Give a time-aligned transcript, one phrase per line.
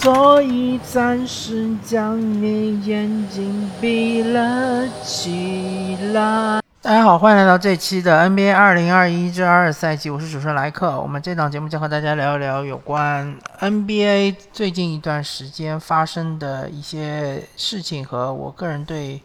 [0.00, 6.62] 所以暂时将你眼睛闭了起来。
[6.80, 11.00] 大家好，欢迎来到这期的 NBA 二零二一至二赛季，我是主持人莱克。
[11.00, 19.20] 我们这档节目将和大家聊一聊有关 NBA 最近一段时间发生的一些事情和我个人对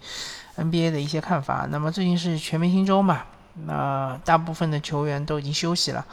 [0.57, 1.67] NBA 的一些看法。
[1.69, 3.21] 那么最近是全明星周嘛，
[3.67, 6.03] 那大部分的球员都已经休息了，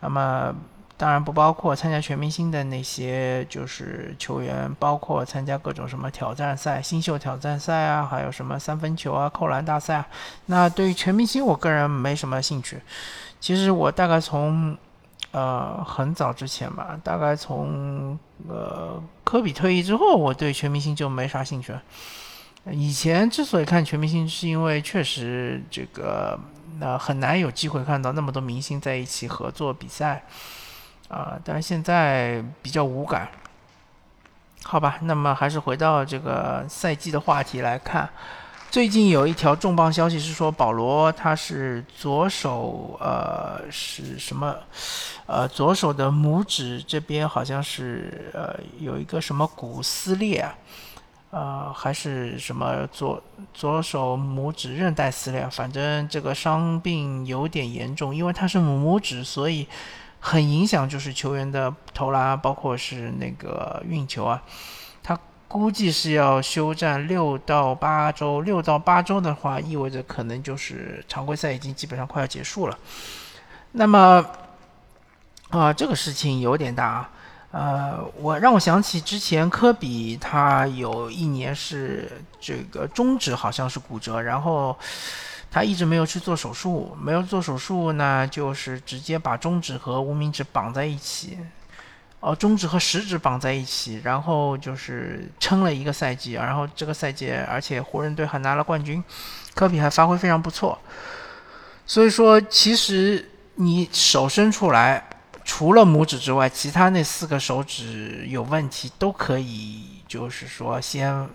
[0.00, 0.54] 那么。
[0.98, 10.06] 当然不包括参加全明星的那些就是球员，包括参加各种什么挑战赛、新秀挑战赛啊，还有什么三分球啊、扣篮大赛啊。
[10.46, 12.80] 那对于全明星，我个人没什么兴趣。
[13.38, 14.76] 其实我大概从
[15.30, 18.18] 呃很早之前吧，大概从
[18.48, 21.80] 呃科比退役之后，我对全明星就没啥兴趣了。
[22.72, 26.36] 以前之所以看全明星，是因为确实这个
[26.80, 30.24] 那很难有机会看到那么多明星在一起合作比赛。
[31.08, 33.28] 啊，但是现在比较无感，
[34.62, 38.08] 好吧，那么还是回到这个赛季的话题来看。
[38.70, 44.54] 最近有一条重磅消息是说，保罗他是左手，呃，是什么？
[45.24, 50.54] 呃，左手的拇指这边好像是呃有一个什么骨撕裂啊，
[51.30, 53.22] 呃，还是什么左
[53.54, 55.48] 左手拇指韧带撕裂？
[55.48, 59.66] 反正这个伤病有点严重，因为他是拇指，所以。
[60.20, 64.42] 很影响就是球员的投篮啊，包括是那个运球啊。
[65.02, 72.78] 他估计是要休战六到八周，六到八周的话，意味着可能就是常规赛已经基本上快要结束了。
[73.72, 74.24] 那么
[75.50, 77.10] 啊，这个事情有点大啊。
[77.50, 84.76] 呃，我让我想起之前科比他有一年是这个中指好像是骨折，然后。
[85.50, 91.38] 他一直没有去做手术，没有做手术呢，就是直接把中指和无名指绑在一起，
[92.20, 99.02] 哦，中指和食指绑在一起，然后就是撑了一个赛季，然后这个赛季，而且湖人队还拿了冠军，
[99.54, 100.78] 科比还发挥非常不错。
[101.86, 105.02] 所以说，其实你手伸出来，
[105.44, 111.26] 除了拇指之外，其他那四个手指有问题都可以，就是说先，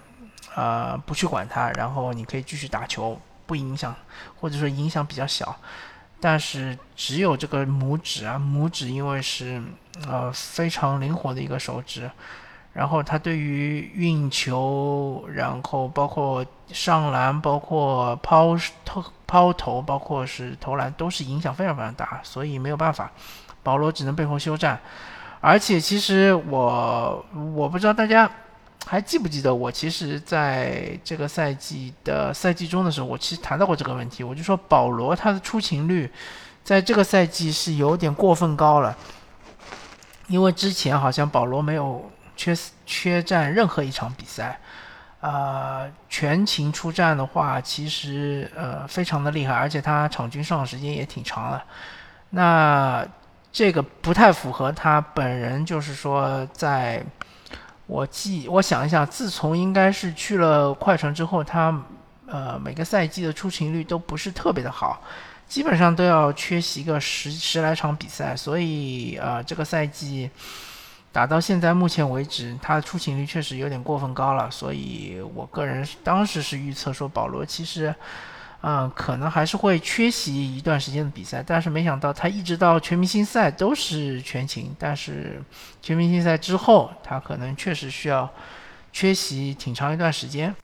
[0.53, 3.19] 呃，不去管它，然后你可以继续打球。
[3.53, 3.95] 不影响，
[4.39, 5.55] 或者说影响比较小，
[6.19, 9.61] 但是只有这个拇指啊，拇指因为是
[10.07, 12.09] 呃非常灵活的一个手指，
[12.73, 23.11] 然后它对于运球，然后包括上篮，包括抛投抛投，包括是投篮，都是影响非常非常大，所以没有办法，
[23.61, 24.79] 保罗只能背后休战。
[25.41, 28.27] 而且其实我我不知道大家。
[28.85, 34.23] 还记不记得我其实在这个赛季的赛季中的时候，我其实谈到过这个问题。
[34.23, 36.11] 我就说保罗他的出勤率，
[36.63, 38.95] 在这个赛季是有点过分高了，
[40.27, 42.55] 因为之前好像保罗没有缺
[42.85, 44.59] 缺战任何一场比赛，
[45.21, 51.63] 啊，全勤出战的话，其实呃非常的厉害，而且他场均上场时间也挺长了。
[52.31, 53.07] 那
[53.51, 57.01] 这个不太符合他本人，就是说在。
[57.93, 61.79] 我记，我想一下，自从应该是去了快船之后，他
[62.25, 64.99] 呃每个赛季的出勤率都不是特别的好，
[65.47, 70.27] 基本上都要缺席个十十来场比赛，所以呃这个赛季
[71.11, 77.93] 打到现在目前为止，他的出勤率确实有点过分高了，所以我个人当时是预测说保罗其实。
[78.65, 85.43] 嗯，可能还是会缺席一段时间的比赛，但是没想到他一直到全明星赛都是全勤，但是
[85.81, 88.29] 全明星赛之后，他可能确实需要
[88.93, 90.55] 缺席挺长一段时间。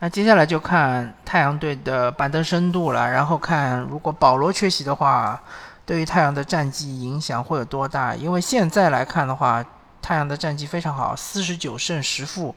[0.00, 5.40] 那接下来就看太阳队的板凳深度了，然后看如果保罗缺席的话，
[5.86, 8.12] 对于太阳的战绩影响会有多大？
[8.16, 9.64] 因为现在来看的话，
[10.02, 12.52] 太阳的战绩非常好，四十九胜十负。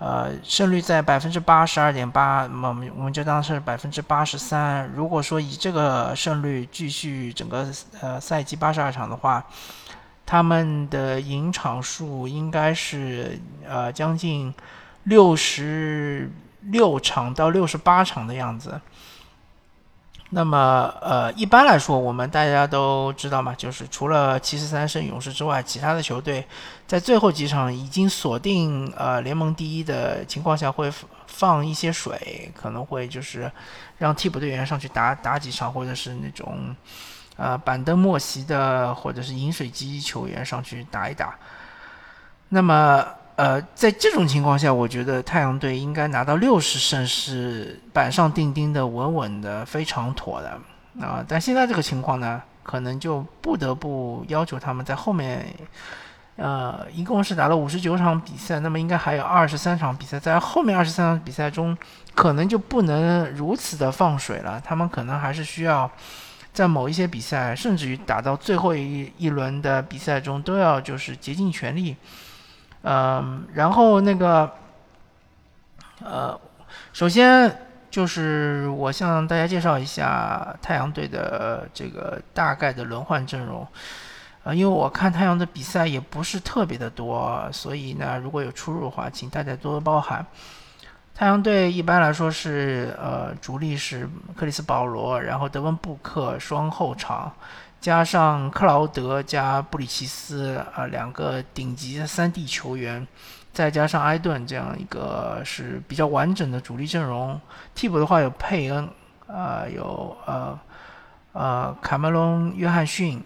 [0.00, 4.90] 呃，胜率在百分之八十二点八，那么我们我们就当是百分之八十三。
[4.96, 7.68] 如果说以这个胜率继续整个
[8.00, 9.44] 呃赛季八十二场的话，
[10.24, 13.38] 他们的赢场数应该是
[13.68, 14.54] 呃将近
[15.02, 16.30] 六十
[16.62, 18.80] 六场到六十八场的样子。
[20.32, 26.46] 那么，呃，一般来说，我们大家都知道嘛，就是除了七十三胜勇士之外，其他的球队
[26.86, 30.88] 在最后几场已经锁定呃联盟第一的情况下，会
[31.26, 33.50] 放一些水，可能会就是
[33.98, 36.76] 让替补队员上去打打几场，或者是那种
[37.36, 41.34] 呃板凳末席的，或者是饮水机球员上去打一打。
[42.50, 43.04] 那么。
[43.40, 50.50] 呃，在这种情况下，我觉得太阳队应该拿到六十胜是板上钉钉的、稳稳的、非常妥的
[51.00, 51.24] 啊。
[51.26, 55.46] 但现在这个情况呢，可能就不得不要求他们在后面
[56.36, 61.74] 呃，一共是打了五十九场比赛，那么应该还有二十三场比赛，在后面二十三场比赛中，
[62.14, 64.60] 可能就不能如此的放水了。
[64.62, 65.90] 他们可能还是需要
[66.52, 71.96] 在某一些比赛，甚至于打到最后一一轮的比赛中，都要就是竭尽全力。
[72.82, 74.50] 嗯，然后那个，
[76.02, 76.40] 呃，
[76.92, 83.66] 首先就是我向大家介绍一下太阳队的这个大概的轮换阵容。
[84.42, 90.24] 啊，因为我看太阳的比赛也不是特别的多，所以呢，如果有出入的话，请大家多多包涵。
[91.20, 97.30] 太阳队一般来说是，呃，主力是克里斯保罗，然后德文布克双后场，
[97.78, 103.06] 加上克劳德加布里奇斯啊，两个顶级的三 D 球员，
[103.52, 107.38] 再加上埃顿这样一个是比较完整的主力阵容。
[107.74, 108.88] 替补的话有佩恩，
[109.26, 110.58] 啊，有呃
[111.34, 113.22] 呃卡梅隆约翰逊。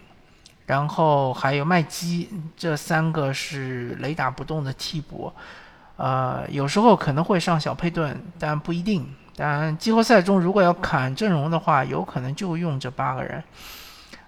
[0.67, 5.31] 然后还有麦基，这三个是雷打不动的替补，
[5.97, 9.07] 呃，有时候可能会上小佩顿，但不一定。
[9.37, 13.43] 但季后赛中如果要砍阵容的话，有可能就用这八个人。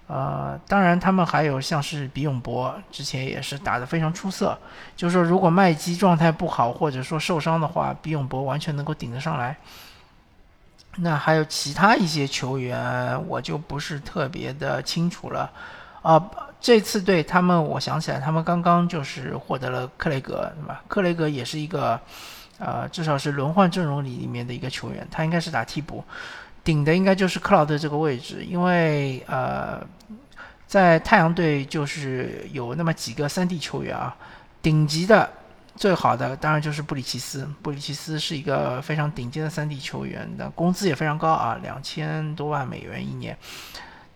[0.07, 4.57] 呃，当然他们还有像是比永博，之前也是打得非常出色。
[4.95, 9.57] 就是说，如果麦基状态不好或者说受伤的话，比永博完全能够顶得上来。
[10.99, 15.51] 那还有其他一些球员，我就不是特别的清楚了。
[16.01, 16.17] 啊，
[16.59, 20.83] 这次对他们，我想起来，他们刚刚就是获得了克雷格，对吧？
[20.87, 21.99] 克雷格也是一个，
[22.57, 26.03] 呃，至少是轮换阵容里里面的一个球员，他应该是打替补，
[26.63, 29.79] 顶的应该就是克劳德这个位置，因为呃，
[30.65, 34.15] 在太阳队就是有那么几个三 D 球员啊，
[34.61, 35.29] 顶级的
[35.75, 43.37] 最好的当然就是布里奇斯，布里奇斯是一个非常顶尖的三 D 球员，的工资也非常高啊，两千多万美元一年。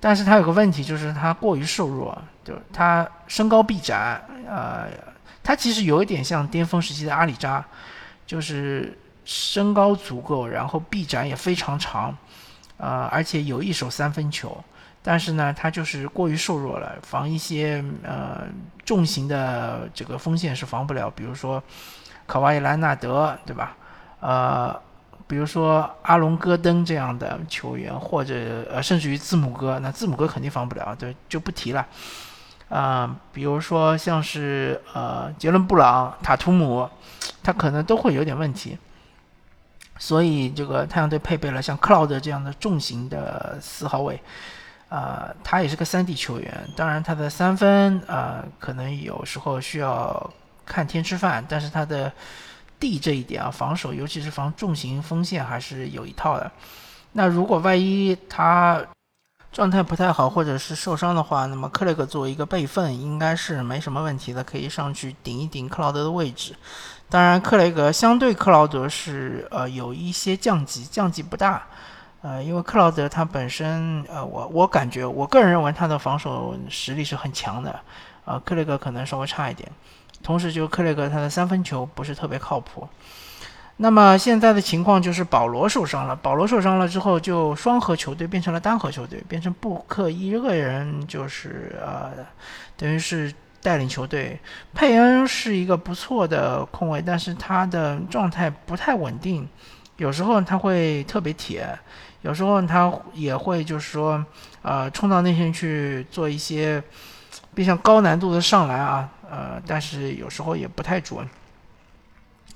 [0.04, 4.88] 但是他有个问题，就是他过于瘦弱，就他身高臂展，呃，
[5.44, 7.64] 他其实有一点像巅峰时期的阿里扎，
[8.26, 12.18] 就是身高足够，然后臂展也非常长，
[12.78, 14.64] 呃，而且有一手三分球，
[15.04, 18.48] 但是呢，他就是过于瘦弱了，防一些呃
[18.84, 21.62] 重型的这个锋线是防不了，比如说
[22.26, 23.78] 卡瓦伊·兰纳德，对吧？
[24.20, 24.82] 呃。
[25.32, 28.36] 比如说阿隆戈登这样的球员，或者
[28.70, 31.88] 呃，甚至于字母哥，那字母哥肯定防不了，对，就不提了。
[32.68, 36.90] 啊，比如说像是呃杰伦布朗、塔图姆，
[37.42, 38.78] 他可能都会有点问题。
[39.98, 44.22] 所以这个太阳队配备了像克劳德这样的重型的四号位，
[44.90, 50.30] 啊，他也是个三 D 球员，当然他的三分啊，可能有时候需要
[50.66, 52.12] 看天吃饭，但是他的。
[52.82, 56.52] D 这一点啊，防守尤其是防重型锋线还是有一套的。
[57.14, 58.82] 那如果万一他
[59.52, 66.56] 状态不太好或者是受伤的话，那么克雷格作为一个备份，应该是没什么问题的，可以上去顶一顶克劳德的位置。
[67.10, 71.62] 当然，克雷格相对克劳德是呃有一些降级，降级不大。
[72.22, 77.78] 呃，因为克劳德他本身呃，我我感觉我个人认为他的防守实力是很强的，
[78.26, 79.70] 呃，克雷格可能稍微差一点。
[80.24, 82.88] 同时，就克雷格他的三分球不是特别靠谱。
[83.78, 92.12] 那么现在的情况就是保罗受伤了，保罗受伤了之后，就双核球队变成了单核球队，变成布克一个人就是呃，
[92.78, 94.40] 等于是带领球队。
[94.76, 99.48] 佩恩是一个不错的控卫，但是他的状态不太稳定，
[99.98, 101.68] 有时候他会特别铁，
[102.22, 104.24] 有时候他也会就是说
[104.62, 106.84] 呃冲到内线去做一些
[107.56, 109.10] 比较高难度的上篮啊。
[109.32, 111.26] 呃，但是有时候也不太准。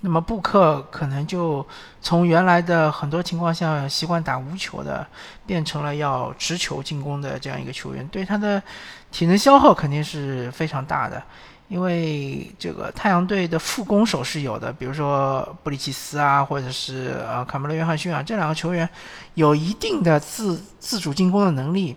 [0.01, 1.65] 那么布克可能就
[2.01, 5.08] 从原来的很多情况下习惯打无球的，
[5.48, 8.62] 变成了要持球进攻的这样一个球员，对他的
[9.10, 11.24] 体能消耗肯定是非常大的。
[11.70, 18.88] 因为这个太阳队的副攻手是有的，比如说布里奇斯啊，或者是呃卡梅伦·约翰逊啊，这两个球员
[19.34, 21.96] 有一定的自自主进攻的能力。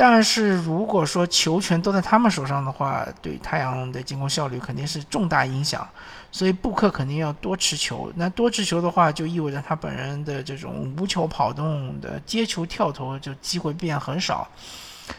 [0.00, 5.84] 但是如果说球权都在他们手上的话，对太阳的进攻效率肯定是重大影响。
[6.30, 8.08] 所以布克肯定要多持球。
[8.14, 14.46] 那多持球的话，就意味着他本人的这种无球跑动的接球跳投就机会变很少。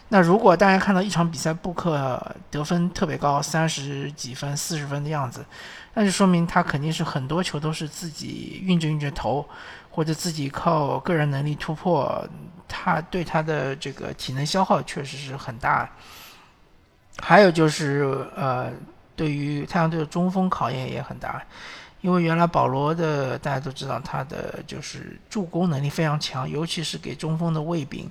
[0.07, 5.43] 那如果大家看到一场比赛布克得分特别高，三十几分、四十分的样子，
[5.95, 9.45] 那就说明他肯定是很多球都是自己运着运着投，
[10.00, 12.25] 或者自己靠个人能力突破。
[12.72, 15.89] 他对他的这个体能消耗确实是很大，
[17.18, 18.72] 还有就是呃，
[19.15, 21.41] 对于太阳队的中锋考验也很大，
[22.01, 28.08] 因为原来保罗的大家都知道他的就是助攻能力非常强，尤其是给中锋的喂饼，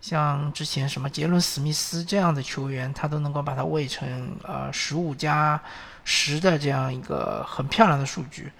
[0.00, 5.58] 像之前什么杰伦·史密斯这样的球员，他都能够把他喂成呃十五加
[6.02, 8.50] 十的这样一个很漂亮的数据。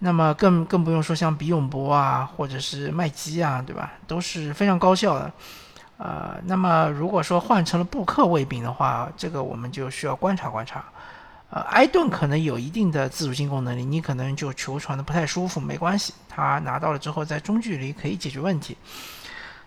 [0.00, 3.92] 那么更更不用说像比永博啊，或者是麦基啊，对吧？
[4.06, 5.32] 都是非常高效的。
[5.96, 10.84] 呃，那么如果说换成了布克卫兵的话，这个我们就需要观察观察。
[11.50, 18.76] 呃，埃顿可能有一定的自主进攻能力，你可能就球传的不太舒服，没关系，他拿到了之后在中距离可以解决问题。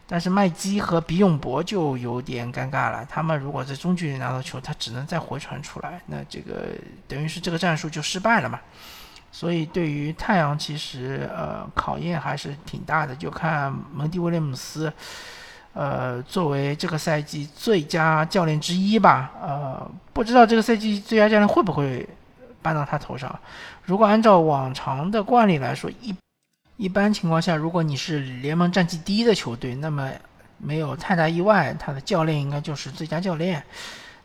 [0.08, 6.68] 但是麦基和比永博就有点尴尬了，他们如果在中距离拿到球，他只能再回传出来，那这个
[7.08, 8.60] 等于是这个战术就失败了嘛。
[9.32, 14.92] 所以对于太阳，其实呃考验还是挺大的，就看蒙蒂威廉姆斯，
[15.74, 22.08] 呃作为这个赛季最佳教练之一吧，呃不知道这个赛季最佳教练会不会
[22.62, 23.34] 搬到他头上。
[23.84, 26.14] 如果按照往常的惯例来说，一
[26.76, 30.12] 一般情况下，如果你是联盟战绩第一的球队，那么
[30.58, 33.64] 没有太大意外，他的教练应该就是最佳教练。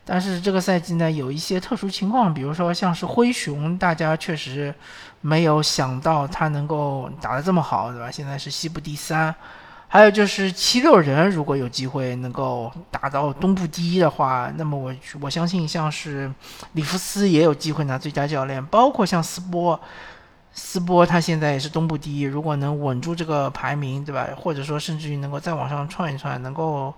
[0.09, 4.73] 但是这个赛季呢，有一些特殊情况，比如说像是灰熊，大家确实
[5.19, 8.09] 没有想到他能够打得这么好，对吧？
[8.09, 9.35] 现在是西部第三。
[9.89, 16.31] 还有就是七六人，如果有机会能够打到东部第一的话，那么我我相信像是
[16.73, 19.79] 里弗斯也有机会拿最佳教练，包括像斯波。
[20.59, 24.27] 斯波他现在也是东部第一，如果能稳住这个排名，对吧？
[24.35, 26.91] 或者说甚至于能够再往上窜一窜，能够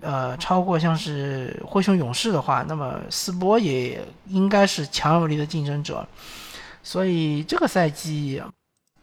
[0.00, 6.06] 呃超过像是灰熊勇士的话，那么斯波也应该是强有力的竞争者。
[6.82, 8.42] 所以这个赛季，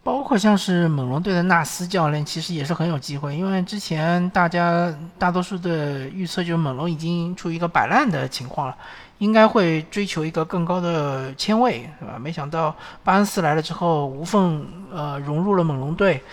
[0.04, 8.76] 包括像是猛龙队的纳斯教练，其实也是很有机会，因为之前大家大多数的预测就是猛龙已经处于一个摆烂的情况了。
[9.20, 12.18] 应该会追求一个更高的签位，是吧？
[12.18, 16.24] 没想到巴恩斯来了之后，无缝呃融入了猛龙队，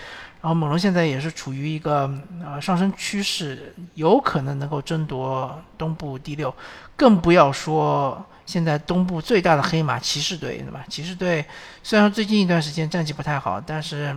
[0.47, 2.09] 然后猛龙现在也是处于一个
[2.41, 6.55] 呃上升趋势，有可能能够争夺东部第六，
[6.95, 10.85] 更不要说现在东部最大的黑马骑士队，对吧？
[10.87, 11.45] 骑士队
[11.83, 14.15] 虽然最近一段时间战绩不太好，但是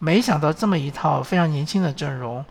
[0.00, 2.44] 没想到这么一套非常年轻的阵容，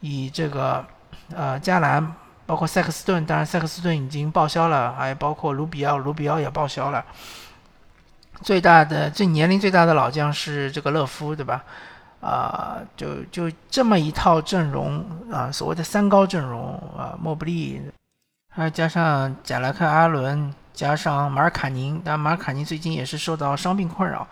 [0.00, 0.84] 以这个
[1.32, 2.12] 呃加兰。
[2.46, 7.02] 包括塞克斯顿，当然塞克斯顿已经报销了，还包括卢比奥，卢比奥也报销了。
[8.42, 11.64] 最大的、最年龄最大的老将是这个勒夫，对吧？
[12.24, 17.82] 啊，就就这么一套阵容啊，所谓的三高阵容啊，莫布利，
[18.48, 24.26] 还加上贾莱克·阿伦，加上马尔卡宁，但马尔卡宁最近也是受到伤病困扰。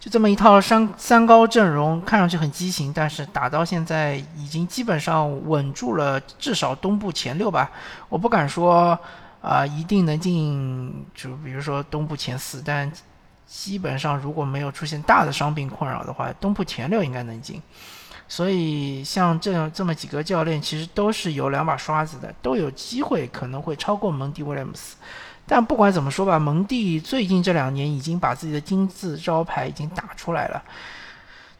[0.00, 7.70] 就这么一套三三高阵容，看上去很畸形，但是打到现在已经基本上稳住了，至少东部前六吧。
[8.08, 8.98] 我不敢说
[9.42, 12.90] 啊，一定能进，就比如说东部前四，但
[13.46, 17.60] 基本上如果没有出现大的伤病困扰的话，东部前六应该能进。
[18.26, 24.96] 所以像这样这么几个教练，其实都是有两把刷子的，都有机会可能会超过蒙蒂威廉姆斯。
[25.46, 30.62] 但不管怎么说吧，蒙蒂最近这两年已经把自己的金字招牌已经打出来了。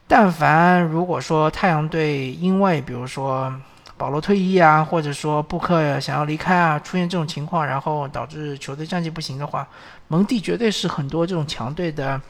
[0.07, 3.53] 但凡如果说太阳队因为比如说
[3.97, 9.67] 保罗退役啊，或者说布克想要离开啊，出现这种情况，然后导致球队战绩不行的话，
[10.07, 12.21] 蒙蒂绝对是很多这种强队的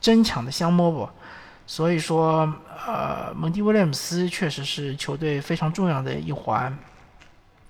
[0.00, 1.08] 争抢的香饽饽。
[1.66, 2.52] 所以说，
[2.86, 6.76] 呃，蒙蒂威廉姆斯确实是球队非常重要的一环。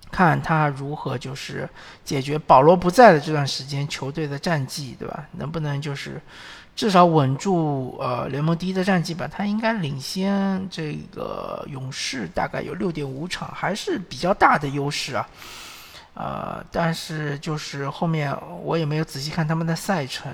[0.09, 1.67] 看他如何就是
[2.05, 5.25] 解决保罗不在的这段时间球队的战绩，对吧？
[5.33, 6.21] 能不能就是
[6.77, 9.27] 至少稳住呃联盟第一的战绩吧？
[9.27, 15.27] 他应该领先这个勇士大概有六点五场，还是比较大的优势啊。
[16.13, 18.31] 呃，但是就是后面
[18.61, 20.31] 我也没有仔细看他们的赛程，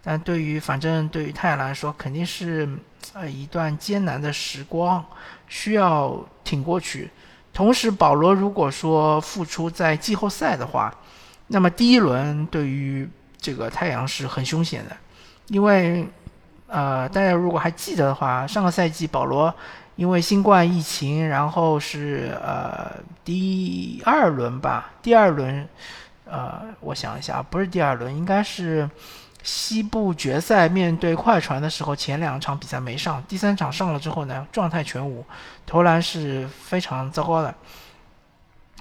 [0.00, 2.68] 但对于反正对于太阳来说，肯定是
[3.12, 5.04] 呃一段艰难的时光，
[5.48, 7.10] 需要挺过去。
[7.52, 10.94] 同时，保罗如果说复出在季后赛的话，
[11.48, 14.96] 那么第一轮对于这个太阳是很凶险的，
[15.52, 16.08] 因为
[16.66, 19.54] 呃，大家如果还记得的话，上个赛季保罗
[19.96, 22.90] 因为新冠疫情，然后是呃
[23.22, 25.68] 第二轮吧，第二轮，
[26.24, 28.88] 呃，我想一下，不是第二轮，应该是。
[29.44, 35.26] 西部决赛面对快船的时候，前两场比赛没上，第三场上了之后呢，状态全无，
[35.66, 37.52] 投篮是非常糟糕的。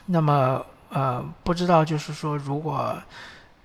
[0.05, 2.95] 那么，呃，不知道就是说，如果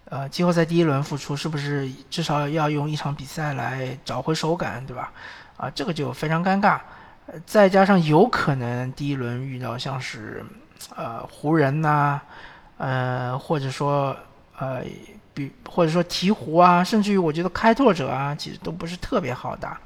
[0.06, 5.12] 呃季后赛第一轮复出，是不是至少要用一场比赛来找回手感，对吧？
[5.56, 6.80] 啊，这个就非常尴尬。
[7.44, 10.44] 再加上有可能第一轮遇到像是
[10.94, 12.20] 呃湖人呐，
[12.78, 14.16] 呃或者说
[14.58, 14.82] 呃。
[15.36, 19.78] 比或者说鹈鹕啊，甚至于我觉得开拓者啊，其实都不是特别好打，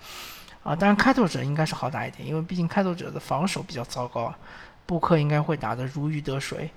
[0.63, 4.33] 啊，当然开拓者应该是好打一点，因为毕竟开拓者的防守比较糟糕，
[4.87, 6.71] 布克应该会打得如鱼得水。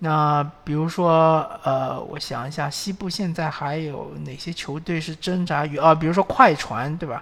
[0.00, 5.92] 那比如说，呃，我想一下，西部现在还有哪些球队是挣扎于啊？
[5.92, 7.20] 比如说快船，对吧？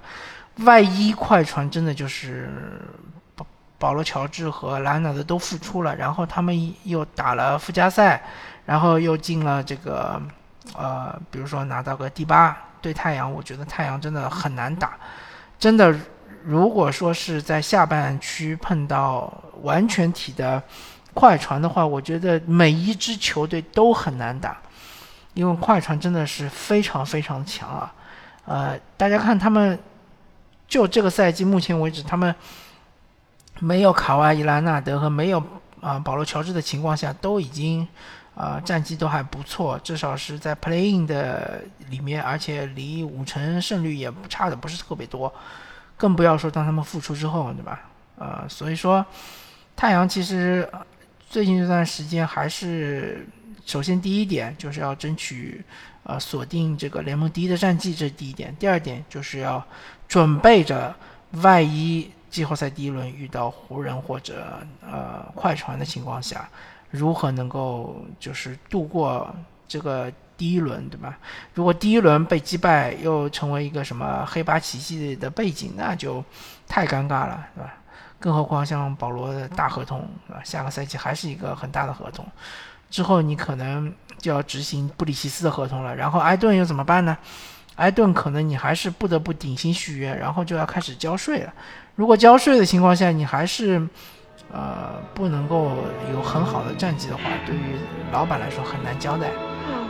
[0.57, 2.51] 万一快船真的就是
[3.35, 3.47] 保
[3.79, 8.23] 保罗乔治和兰纳德都复出了，然后他们又打了附加赛，
[8.67, 10.21] 然后又进了这个，
[10.77, 14.99] 呃，比如说拿到个第八对太阳，我觉得太阳真的很难打，
[15.59, 15.99] 真的，
[16.45, 20.63] 如果说是在下半区碰到完全体的。
[21.17, 24.59] 快船的话，我觉得每一支球队都很难打，
[25.33, 27.91] 因为快船真的是非常非常强啊。
[28.45, 29.79] 呃，大家看他们，
[30.69, 32.35] 就这个赛季目前为止，他们
[33.61, 35.43] 没有卡哇伊·兰纳德和没有
[35.81, 37.89] 啊保罗·乔治的情况下，都已经
[38.35, 45.33] 啊战绩都还不错，至少是在 Playing 的里面，而且离五成胜率也不差的不是特别多，
[45.97, 47.81] 更不要说当他们复出之后，对吧？
[48.19, 49.03] 呃，所以说
[49.75, 50.69] 太阳其实。
[51.37, 53.29] 最近这段时间还是，
[53.67, 55.63] 首先第一点就是要争取，
[56.05, 58.57] 呃，锁定这个联盟第一的战绩，这是第一点。
[58.59, 59.63] 第二点就是要
[60.09, 60.97] 准备着，
[61.33, 66.49] 万一季后赛第一轮遇到湖人或者呃快船的情况下，
[66.91, 69.31] 如何能够就是度过
[69.69, 71.19] 这个第一轮，对吧？
[71.53, 76.25] 如果第一轮被击败，又成为一个什么黑八奇迹的背景，那就
[76.67, 77.75] 太尴尬了，对吧？
[78.19, 82.27] 更何况像保罗的大合同啊，下个赛季还是一个很大的合同，
[82.91, 85.95] 之后你可能就要执行布里奇斯的合同了。
[85.95, 87.17] 然后埃顿又怎么办呢？
[87.77, 91.53] 埃顿可能你还是不得不顶薪续约，然后就要开始交税了。
[91.95, 93.87] 如果交税的情况下，你还是
[94.51, 95.77] 呃不能够
[96.13, 97.77] 有很好的战绩的话，对于
[98.13, 99.29] 老板来说很难交代，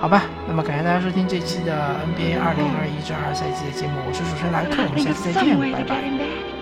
[0.00, 0.22] 好吧？
[0.48, 6.55] 那么感谢大家收听这期的 NBA 二零二一至二赛季的节目，我是主持人莱克，我们下期再见，拜拜。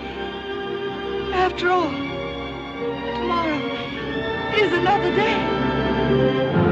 [1.35, 1.91] After all,
[3.19, 3.59] tomorrow
[4.55, 6.64] is another day.